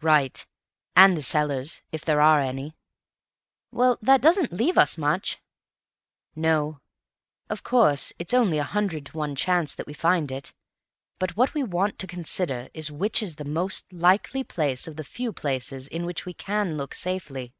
"Right. 0.00 0.46
And 0.96 1.14
the 1.14 1.20
cellars, 1.20 1.82
if 1.92 2.06
there 2.06 2.22
are 2.22 2.40
any." 2.40 2.74
"Well, 3.70 3.98
that 4.00 4.22
doesn't 4.22 4.50
leave 4.50 4.78
us 4.78 4.96
much." 4.96 5.42
"No. 6.34 6.80
Of 7.50 7.62
course 7.64 8.10
it's 8.18 8.32
only 8.32 8.56
a 8.56 8.62
hundred 8.62 9.04
to 9.04 9.18
one 9.18 9.36
chance 9.36 9.74
that 9.74 9.86
we 9.86 9.92
find 9.92 10.32
it, 10.32 10.54
but 11.18 11.36
what 11.36 11.52
we 11.52 11.62
want 11.62 11.98
to 11.98 12.06
consider 12.06 12.70
is 12.72 12.90
which 12.90 13.22
is 13.22 13.36
the 13.36 13.44
most 13.44 13.92
likely 13.92 14.42
place 14.42 14.86
of 14.88 14.96
the 14.96 15.04
few 15.04 15.34
places 15.34 15.86
in 15.86 16.06
which 16.06 16.24
we 16.24 16.32
can 16.32 16.78
look 16.78 16.94
safely." 16.94 17.52